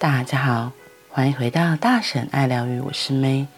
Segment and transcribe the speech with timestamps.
[0.00, 0.70] 大家好，
[1.10, 3.48] 欢迎回到大婶爱疗愈，我是 May。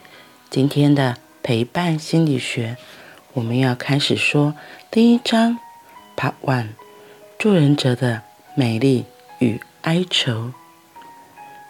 [0.48, 2.79] 今天的陪伴心理学，
[3.35, 4.55] 我们要开始说
[4.91, 5.59] 第一章
[6.16, 6.68] Part One：
[7.39, 8.23] 助人者的
[8.55, 9.05] 美丽
[9.41, 10.55] 与哀愁。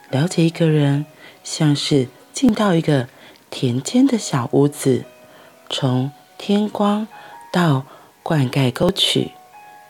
[0.09, 1.05] 了解一个人，
[1.43, 3.09] 像是进到一个
[3.51, 5.05] 田间的小屋子，
[5.69, 7.09] 从天光
[7.51, 7.85] 到
[8.23, 9.33] 灌溉沟渠，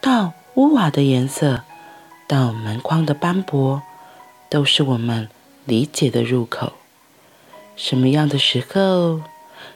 [0.00, 1.64] 到屋瓦的颜色，
[2.26, 3.82] 到门框的斑驳。
[4.50, 5.28] 都是我们
[5.64, 6.72] 理解的入口。
[7.76, 9.22] 什么样的时候，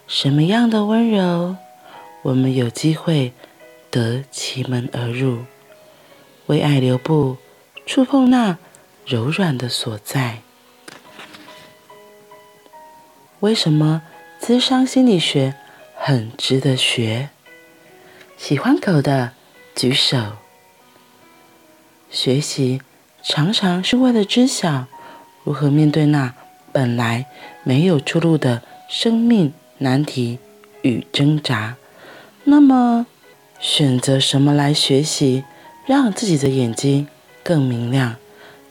[0.09, 1.57] 什么样的温柔，
[2.23, 3.33] 我们有机会
[3.91, 5.45] 得其门而入，
[6.47, 7.37] 为爱留步，
[7.87, 8.59] 触碰那
[9.07, 10.41] 柔软的所在。
[13.41, 14.03] 为什么
[14.41, 15.55] 咨商心理学
[15.97, 17.31] 很值得学？
[18.37, 19.33] 喜欢狗的
[19.77, 20.33] 举手。
[22.11, 22.83] 学习。
[23.27, 24.87] 常常是为了知晓
[25.45, 26.35] 如何面对那
[26.73, 27.25] 本来
[27.63, 30.39] 没有出路的生命难题
[30.83, 31.77] 与挣扎。
[32.45, 33.07] 那么，
[33.59, 35.43] 选择什么来学习，
[35.87, 37.09] 让自己的眼睛
[37.43, 38.17] 更明亮，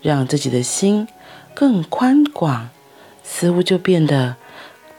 [0.04, 1.08] 让自己的心
[1.56, 2.70] 更宽广，
[3.24, 4.36] 似乎就变得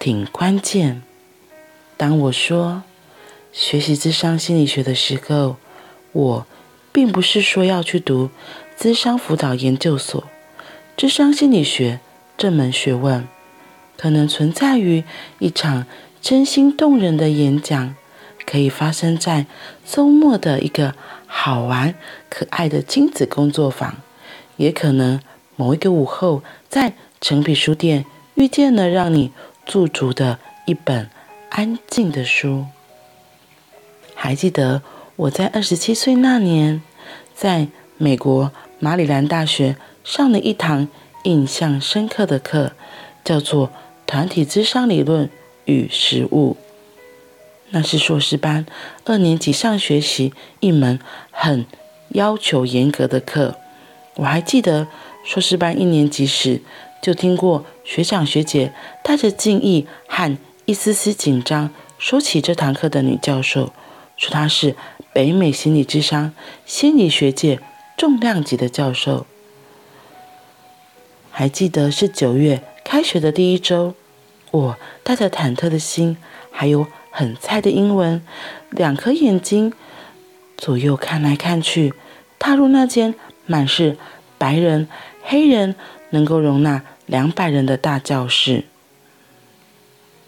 [0.01, 1.01] 挺关键。
[1.97, 2.83] 当我说
[3.53, 5.57] 学习智商心理学的时候，
[6.11, 6.47] 我
[6.93, 8.31] 并不是说要去读。
[8.77, 10.25] 智商辅导研究所，
[10.97, 12.01] 智商心理学
[12.37, 13.27] 这门学问，
[13.97, 15.05] 可能存在于
[15.39, 15.87] 一场
[16.21, 17.95] 真心动人的演讲，
[18.45, 19.47] 可以发生在
[19.87, 20.95] 周末的一个
[21.27, 21.95] 好玩
[22.29, 23.97] 可爱的亲子工作坊，
[24.57, 25.21] 也可能
[25.57, 29.33] 某一个午后在诚品书店遇见了让你
[29.65, 31.09] 驻足的一本
[31.49, 32.67] 安静的书。
[34.15, 34.83] 还记得
[35.17, 36.83] 我在二十七岁那年，
[37.35, 38.53] 在美国。
[38.85, 40.89] 马里兰大学上了一堂
[41.23, 42.73] 印象深刻的课，
[43.25, 43.69] 叫做
[44.07, 45.31] 《团体智商理论
[45.65, 46.59] 与实务》。
[47.71, 48.67] 那是硕士班
[49.07, 51.01] 二年级上学期一门
[51.31, 51.65] 很
[52.11, 53.57] 要求严格的课。
[54.17, 54.87] 我还记得
[55.25, 56.61] 硕士班一年级时，
[57.01, 63.73] 就听过学长学姐带着敬意和一丝丝紧张说起这堂课的女教授，
[64.19, 64.77] 说她是
[65.15, 66.35] 北美心理智商
[66.67, 67.59] 心理学界。
[67.97, 69.27] 重量级的教授，
[71.31, 73.95] 还记得是九月开学的第一周，
[74.51, 76.17] 我带着忐忑的心，
[76.51, 78.21] 还有很菜的英文，
[78.71, 79.73] 两颗眼睛
[80.57, 81.95] 左右看来看去，
[82.39, 83.15] 踏入那间
[83.47, 83.97] 满是
[84.39, 84.89] 白人、
[85.23, 85.77] 黑人，
[86.11, 88.65] 能够容纳两百人的大教室。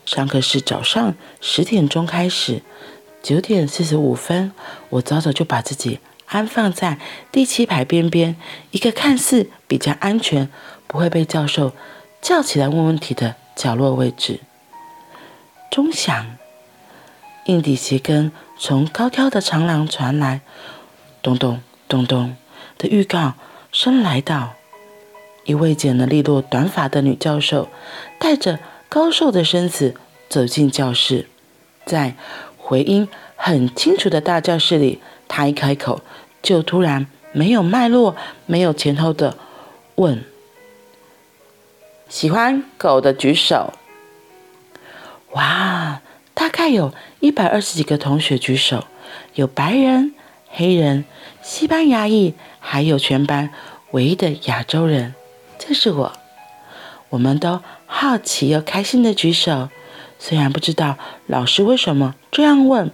[0.04, 2.62] 上课是早上十点钟开始，
[3.24, 4.52] 九点四十五分，
[4.90, 5.98] 我早早就把自己。
[6.26, 6.98] 安放在
[7.30, 8.36] 第七排边边，
[8.70, 10.48] 一个看似比较安全、
[10.86, 11.72] 不会被教授
[12.20, 14.40] 叫起来问问题的角落位置。
[15.70, 16.36] 钟响，
[17.46, 20.40] 硬底鞋跟从高挑的长廊传来，
[21.22, 22.36] 咚咚咚咚
[22.76, 23.34] 的预告
[23.70, 24.54] 声来到。
[25.44, 27.68] 一位剪了利落短发的女教授，
[28.18, 29.94] 带着高瘦的身子
[30.28, 31.28] 走进教室，
[31.84, 32.16] 在
[32.56, 35.00] 回音很清楚的大教室里。
[35.28, 36.02] 他一开口，
[36.42, 38.16] 就突然没有脉络、
[38.46, 39.36] 没有前后的
[39.96, 40.24] 问
[42.08, 43.72] ：“喜欢狗的举手。”
[45.32, 46.00] 哇，
[46.32, 48.84] 大概有一百二十几个同学举手，
[49.34, 50.14] 有白人、
[50.48, 51.04] 黑人、
[51.42, 53.50] 西班牙裔，还有全班
[53.90, 55.14] 唯一的亚洲人，
[55.58, 56.12] 就是我。
[57.10, 59.68] 我们都好奇又开心的举手，
[60.18, 62.90] 虽然不知道老师为什么这样问。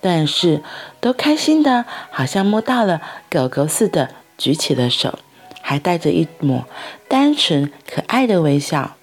[0.00, 0.62] 但是
[1.00, 3.00] 都开心的，好像摸到了
[3.30, 5.18] 狗狗似的，举起了手，
[5.60, 6.64] 还带着一抹
[7.08, 8.96] 单纯可爱的微笑。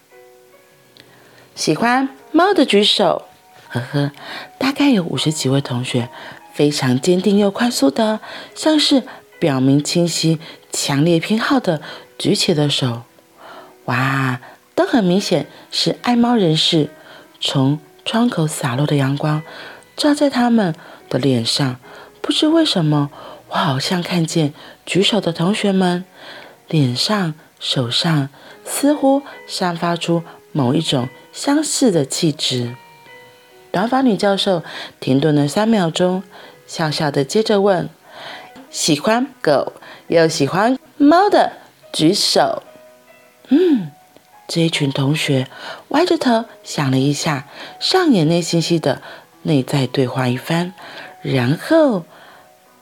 [1.53, 3.25] 喜欢猫的举手，
[3.69, 4.11] 呵呵，
[4.57, 6.09] 大概有五十几位同学，
[6.53, 8.19] 非常坚定又快速的，
[8.53, 9.03] 像是
[9.39, 10.39] 表明清晰、
[10.71, 11.81] 强烈偏好的
[12.17, 13.03] 举起了手。
[13.85, 14.39] 哇，
[14.73, 16.89] 都很明显是爱猫人士。
[17.39, 19.43] 从窗口洒落的阳光。
[19.95, 20.75] 照在他们
[21.09, 21.79] 的脸上，
[22.21, 23.09] 不知为什么，
[23.49, 24.53] 我好像看见
[24.85, 26.03] 举手的同学们
[26.67, 28.29] 脸上、手上
[28.65, 32.75] 似乎散发出某一种相似的气质。
[33.71, 34.63] 短发女教授
[34.99, 36.23] 停顿了三秒钟，
[36.65, 37.89] 笑笑的接着问
[38.71, 39.73] ：“喜欢狗
[40.07, 41.53] 又喜欢猫的
[41.93, 42.63] 举手。”
[43.49, 43.91] 嗯，
[44.47, 45.47] 这一群同学
[45.89, 47.47] 歪着头想了一下，
[47.79, 49.01] 上演内心戏的。
[49.45, 50.73] 内在对话一番，
[51.21, 52.03] 然后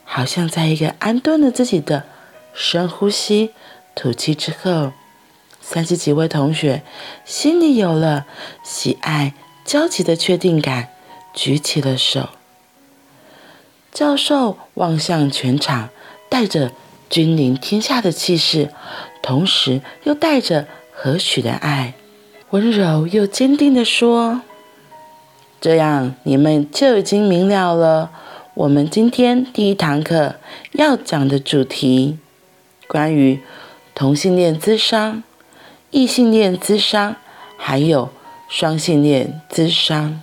[0.04, 2.04] 好像在一个安顿了自己的
[2.54, 3.51] 深呼吸、
[3.95, 4.94] 吐气之后，
[5.62, 6.81] 三十几位同学
[7.25, 8.25] 心里有了
[8.63, 9.33] 喜爱
[9.65, 10.89] 焦急的确定感，
[11.33, 12.30] 举起了手。
[13.92, 15.89] 教授望向全场，
[16.30, 16.71] 带着
[17.10, 18.71] 君临天下的气势，
[19.21, 21.94] 同时又带着和煦的爱，
[22.51, 24.42] 温柔又坚定地说
[25.63, 28.12] ：“这样你们就已经明了了。
[28.54, 30.36] 我们今天第一堂课
[30.74, 32.18] 要讲的主题，
[32.86, 33.39] 关于
[33.95, 35.24] 同性恋咨商。”
[35.89, 37.15] 异性恋咨商，
[37.56, 38.10] 还有
[38.50, 40.21] 双性恋咨商，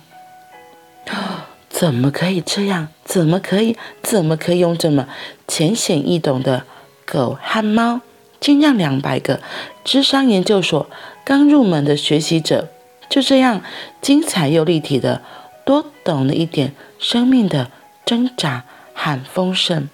[1.67, 2.89] 怎么可以这样？
[3.03, 3.75] 怎么可以？
[4.03, 5.07] 怎么可以用这么
[5.47, 6.65] 浅显易懂的
[7.03, 8.01] 狗和猫，
[8.39, 9.39] 竟让两百个
[9.83, 10.85] 智商研究所
[11.25, 12.67] 刚入门的学习者，
[13.11, 13.61] 就这样
[14.01, 15.21] 精彩又立体的
[15.65, 17.69] 多懂了一点生命的
[18.05, 18.63] 挣扎
[18.93, 19.89] 和丰盛？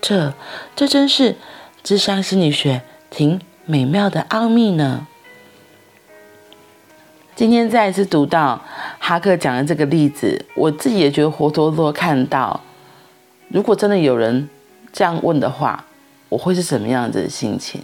[0.00, 0.32] 这，
[0.74, 1.36] 这真是
[1.84, 2.80] 智商心理学
[3.10, 5.06] 挺美妙的奥秘呢。
[7.36, 8.64] 今天再一次读到
[8.98, 12.62] 哈克讲的这个例子，我自己也觉得活脱脱看到，
[13.48, 14.48] 如果真的有人
[14.90, 15.84] 这样问的话，
[16.30, 17.82] 我会是什么样子的心情？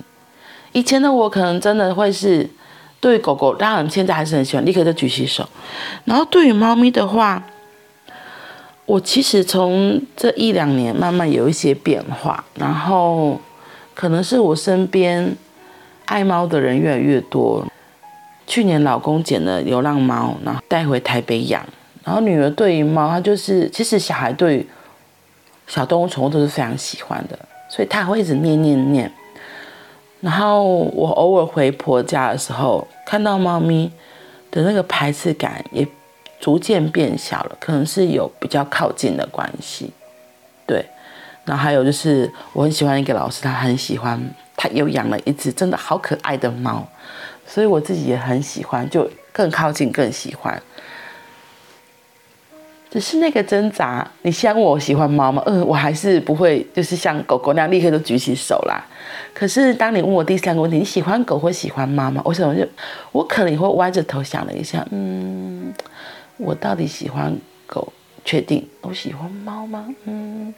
[0.73, 2.49] 以前的我可能真的会是
[3.01, 5.49] 对狗狗，当然现在还是很喜欢，立刻就举起手。
[6.05, 7.43] 然后对于猫咪的话，
[8.85, 13.41] 我其实从这一两年慢慢有一些变化，然后
[13.95, 15.37] 可能是我身边。
[16.07, 17.67] 爱猫的人越来越多。
[18.47, 21.67] 去年老公捡了流浪猫，然后带回台北养。
[22.05, 24.65] 然后女儿对于猫，她就是其实小孩对
[25.67, 27.37] 小动物宠物都是非常喜欢的，
[27.69, 29.13] 所以她会一直念念念。
[30.21, 33.91] 然后我偶尔回婆家的时候，看到猫咪
[34.51, 35.87] 的那个排斥感也
[36.41, 39.93] 逐渐变小了，可能是有比较靠近的关系。
[40.67, 40.85] 对，
[41.45, 44.21] 然后还有就是我很喜欢一个老师，他很喜欢。
[44.59, 46.83] 他又养了一只真的好可爱的猫，
[47.47, 50.62] 所以我自己也很喜欢，就更靠近，更喜欢。
[52.97, 55.43] 只是那个挣扎，你像我喜欢猫吗？
[55.45, 58.83] 嗯、我还是不会，就是像狗狗那样立刻就举起手啦。
[59.35, 62.23] 可是当你问我第三个问题，你喜欢狗或喜欢猫吗？
[62.25, 62.67] 我想我就
[63.13, 65.71] 我可能会歪着头想了一下，嗯，
[66.39, 67.93] 我到底喜欢狗？
[68.25, 69.95] 确定我喜欢猫吗？
[70.07, 70.55] 嗯，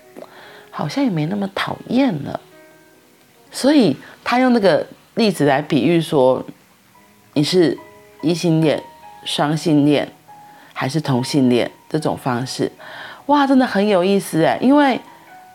[0.71, 2.39] 好像也没那么讨厌了。
[3.51, 4.87] 所以他用那个
[5.17, 6.47] 例子来比喻说，
[7.35, 7.77] 你是
[8.23, 8.81] 异性恋、
[9.25, 10.09] 双性恋
[10.73, 12.71] 还是同性恋这种方式，
[13.27, 14.59] 哇，真的很有意思哎！
[14.61, 15.01] 因为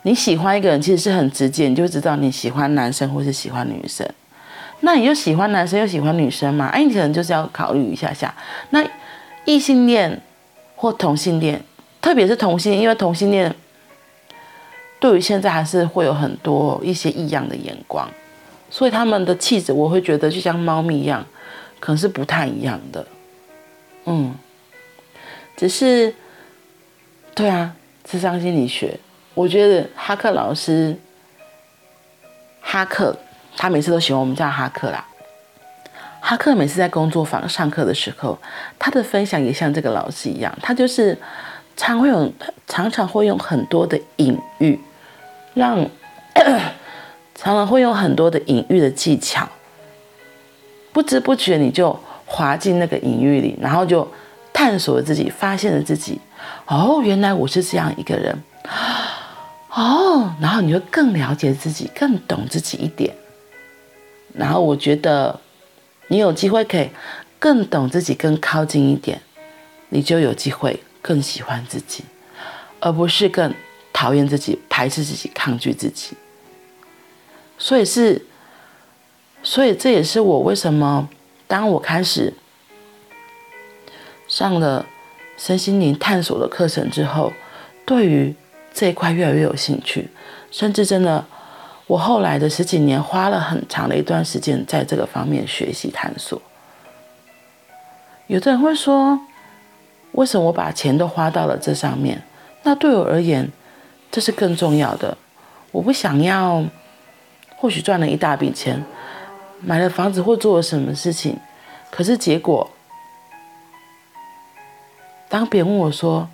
[0.04, 4.08] 你喜欢一个人其实是很直接，你就知道你喜欢男生或是喜欢女生。
[4.82, 6.68] 那你就喜欢男生又喜欢女生嘛？
[6.68, 8.34] 哎，你可能就是要考虑一下下。
[8.72, 8.86] 那
[9.46, 10.22] 异性恋
[10.76, 11.62] 或同性恋，
[12.02, 13.54] 特别是同性，因为同性恋。
[15.00, 18.10] 对于现在还是会有很多一些异样的眼光，
[18.70, 21.26] 所以他们的气质我会觉得就像猫咪一样，
[21.82, 23.06] 可能是不太一样的。
[24.06, 24.34] 嗯，
[25.58, 26.16] 只是，
[27.36, 29.00] 对啊，智商心理学，
[29.34, 30.96] 我觉得哈克老师，
[32.62, 33.18] 哈克
[33.58, 35.06] 他每次都喜欢我们叫哈克啦。
[36.22, 38.38] 哈克每次在工作坊上课的时候，
[38.78, 41.18] 他的分享也像这个老师一样，他就是
[41.76, 42.32] 常会有
[42.68, 44.80] 常常会用很多的隐喻。
[45.56, 45.78] 让
[47.36, 49.48] 常常会用很多的隐喻的技巧，
[50.92, 54.08] 不知不觉你就滑进那个隐喻里，然后就
[54.52, 56.20] 探索了自己，发现了自己。
[56.68, 58.44] 哦，原来我是这样一个人。
[59.70, 63.16] 哦，然后你会更了解自己，更懂自己一点。
[64.34, 65.40] 然后我觉得
[66.08, 66.90] 你有机会可以
[67.40, 69.22] 更懂自己，更靠近一点，
[69.90, 72.04] 你就有机会更喜欢自己，
[72.80, 73.54] 而不是更。
[73.96, 76.18] 讨厌自己，排斥自己，抗拒自己，
[77.60, 78.26] 所以是，
[79.44, 81.08] 所以这也是我为什么
[81.48, 82.34] 当我开始
[84.28, 84.88] 上了
[85.38, 87.34] 身心灵探索的课程之后，
[87.86, 88.34] 对于
[88.74, 90.10] 这一块越来越有兴趣，
[90.52, 91.25] 甚至真的，
[91.88, 96.42] 我后来的十几年花了很长的一段时间在这个方面学习探索。
[98.28, 99.20] 有的人会说，
[100.13, 102.24] 为什么我把钱都花到了这上面？
[102.63, 103.52] 那对我而言，
[104.10, 105.18] 这是更重要的。
[105.72, 106.63] 我不想要，
[107.58, 108.84] 或许赚了一大笔钱，
[109.60, 111.38] 买了房子或做了什么事情，
[111.92, 112.70] 可是结果，
[115.34, 116.30] 当别人问我说：“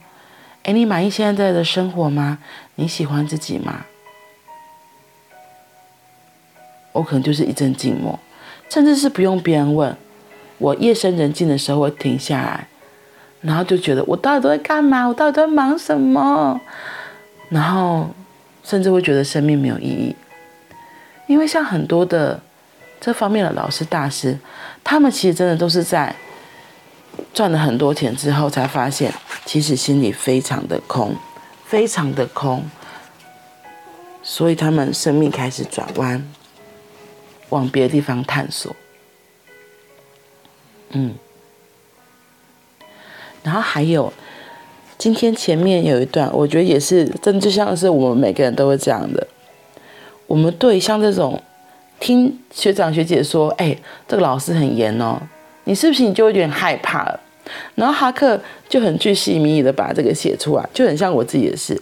[0.63, 2.39] 哎，你满意现在的生活吗？
[2.75, 3.85] 你喜欢自己吗？”
[6.91, 8.19] 我可能就是一阵静默，
[8.69, 9.95] 甚至是不用别人问，
[10.57, 12.67] 我夜深人静的时候会停下来，
[13.39, 15.07] 然后就觉得我到底都在干嘛？
[15.07, 16.59] 我到底都在忙什么？
[17.47, 18.09] 然后，
[18.65, 20.13] 甚至会觉得生命没有意义，
[21.25, 22.41] 因为像很多的
[22.99, 24.37] 这方面的老师大师，
[24.83, 26.13] 他们其实真的都是在
[27.39, 29.13] 赚了很多钱之后，才发现
[29.45, 31.15] 其实心里非常的空，
[31.63, 32.65] 非常的空，
[34.21, 36.29] 所以他们生命开始转弯，
[37.47, 38.75] 往别的地方探索。
[40.89, 41.15] 嗯，
[43.41, 44.11] 然后还有
[44.97, 49.25] 今天前面有一段，我觉得也是真的，就像是我们每个人都会这样的。
[50.27, 51.41] 我们对像这种
[52.01, 53.77] 听学长学姐说，哎，
[54.09, 55.17] 这个老师很严哦，
[55.63, 57.17] 你是不是你就有点害怕了？
[57.75, 61.81] 然后哈克就很巨细靡遗的把这个写出来，就很像我自己也是，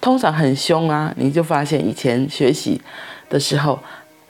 [0.00, 2.80] 通常很凶啊，你就发现以前学习
[3.28, 3.78] 的时候，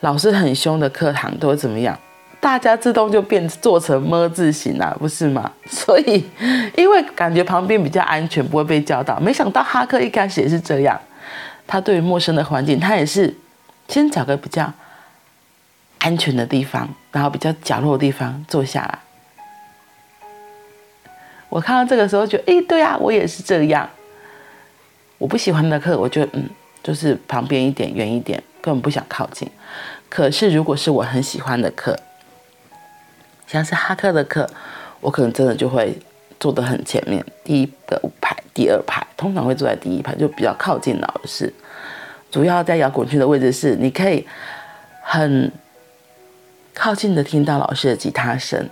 [0.01, 1.97] 老师很凶的课堂都会怎么样？
[2.39, 5.49] 大家自动就变做成么字形了，不是吗？
[5.69, 6.21] 所以，
[6.75, 9.17] 因为感觉旁边比较安全，不会被叫到。
[9.17, 10.99] 没想到哈克一开始也是这样，
[11.65, 13.33] 他对于陌生的环境，他也是
[13.87, 14.69] 先找个比较
[15.99, 18.99] 安全的地方，然后比较角落的地方坐下来。
[21.53, 23.87] 我看到这个时候，觉得，诶，对啊，我也是这样。
[25.19, 26.49] 我不喜欢的课，我就嗯，
[26.81, 29.47] 就是旁边一点，远一点，根本不想靠近。
[30.09, 31.95] 可是如果是我很喜欢的课，
[33.45, 34.49] 像是哈克的课，
[34.99, 35.95] 我可能真的就会
[36.39, 41.53] 坐得很前面，第一个排、第二排，通常会坐在第一排，就比较靠近老师。
[42.31, 44.27] 主要在摇滚区的位置是，你可以
[45.03, 45.51] 很
[46.73, 48.67] 靠近的听到老师的吉他声，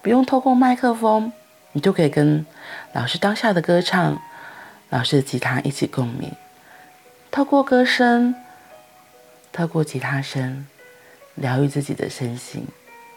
[0.00, 1.32] 不用透过麦克风，
[1.78, 2.44] 你就可以跟
[2.92, 4.20] 老师当下的歌唱、
[4.90, 6.32] 老师的吉他一起共鸣。
[7.30, 8.34] 透过歌声，
[9.52, 10.66] 透过吉他声，
[11.36, 12.66] 疗愈自己的身心。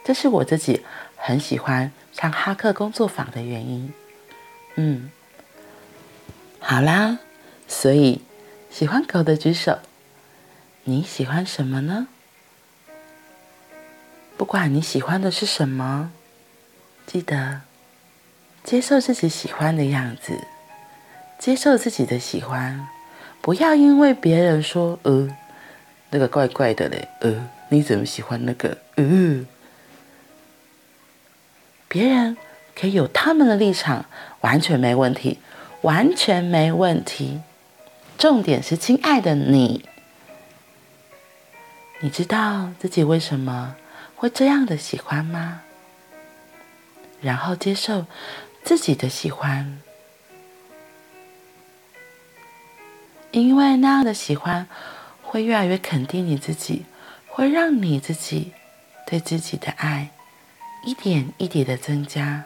[0.05, 3.91] 这是我自己很喜欢上哈克工作坊的原因。
[4.75, 5.09] 嗯，
[6.59, 7.17] 好啦，
[7.67, 8.21] 所以
[8.69, 9.79] 喜欢狗的举手，
[10.83, 12.05] 你喜欢什么呢？
[14.37, 16.11] 不管你喜欢的是什么，
[17.07, 17.61] 记得
[18.63, 20.33] 接受自己喜欢的样子，
[21.39, 22.87] 接受自己的喜欢，
[23.41, 25.27] 不要因为别人说呃
[26.09, 29.45] 那个怪怪的嘞，呃你怎么喜欢那个呃。
[31.87, 32.37] 别人
[32.73, 34.05] 可以有他们的立场，
[34.39, 35.39] 完全没问题，
[35.81, 37.41] 完全没问题。
[38.17, 39.83] 重点是，亲爱的你，
[41.99, 43.75] 你知道自己为什么
[44.15, 45.63] 会这样的喜欢吗？
[47.19, 48.05] 然后接受
[48.63, 49.81] 自己的喜欢，
[53.31, 54.67] 因为那样的喜欢
[55.21, 56.85] 会越来越肯定你自己，
[57.27, 58.53] 会让你自己
[59.05, 60.11] 对自己的爱。
[60.83, 62.43] 一点一点的增加，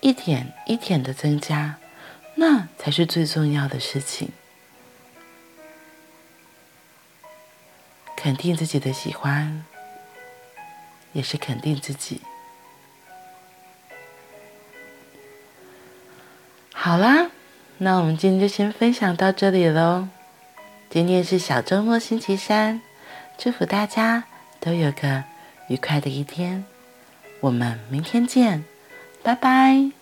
[0.00, 1.76] 一点一点的增加，
[2.36, 4.30] 那才是最重要的事情。
[8.16, 9.62] 肯定自己的喜欢，
[11.12, 12.22] 也是肯定自己。
[16.84, 17.30] 好啦，
[17.78, 20.06] 那我们今天就先分享到这里喽。
[20.90, 22.82] 今天是小周末星期三，
[23.38, 24.24] 祝福大家
[24.60, 25.24] 都有个
[25.68, 26.62] 愉快的一天。
[27.40, 28.64] 我们明天见，
[29.22, 29.92] 拜拜。